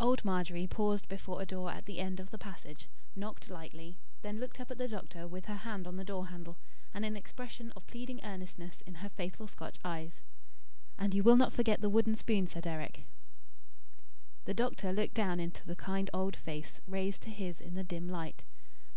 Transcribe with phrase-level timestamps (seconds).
[0.00, 4.40] Old Margery paused before a door at the end of the passage, knocked lightly; then
[4.40, 6.56] looked up at the doctor with her hand on the door handle,
[6.92, 10.18] and an expression of pleading earnestness in her faithful Scotch eyes.
[10.98, 13.04] "And you will not forget the wooden spoon, Sir Deryck?"
[14.44, 18.08] The doctor looked down into the kind old face raised to his in the dim
[18.08, 18.42] light.